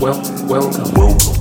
well, 0.00 0.22
welcome, 0.46 0.94
welcome. 0.94 1.37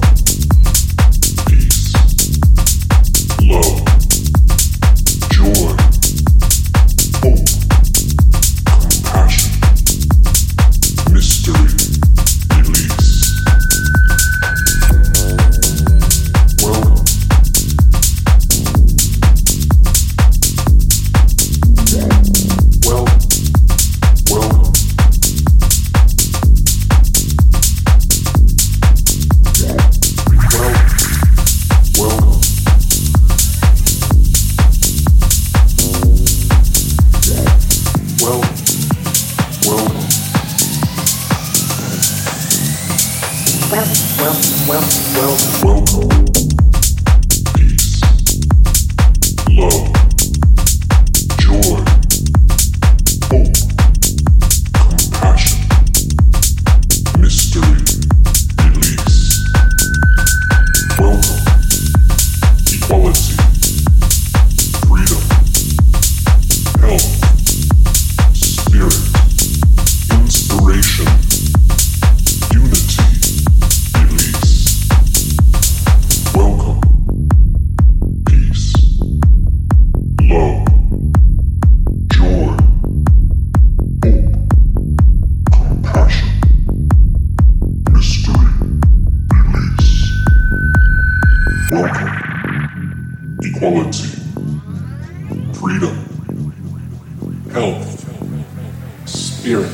health, 97.58 99.08
spirit, 99.10 99.72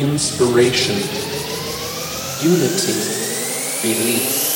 inspiration, 0.00 0.96
unity, 2.42 2.94
belief. 3.82 4.53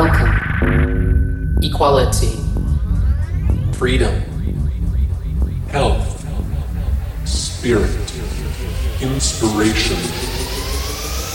Welcome. 0.00 1.58
Equality. 1.62 2.38
Freedom. 3.74 4.14
Health. 5.68 6.24
Spirit. 7.26 7.90
Inspiration. 9.02 9.98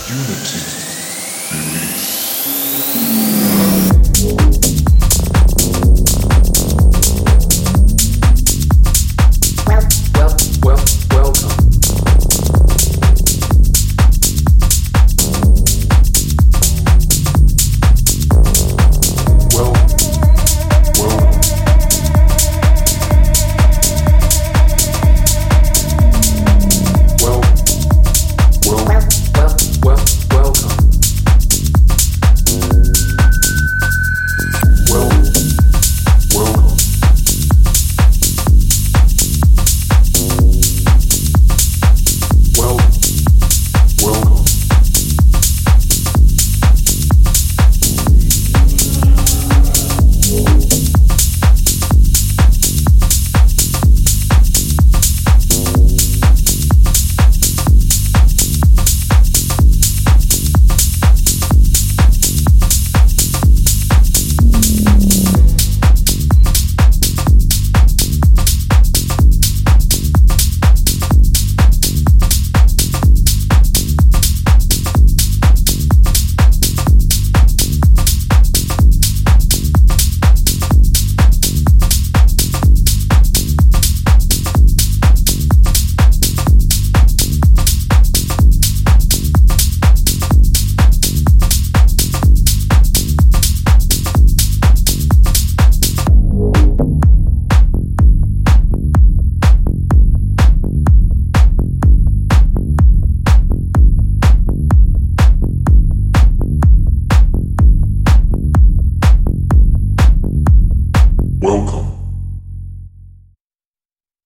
Unity. 0.09 0.84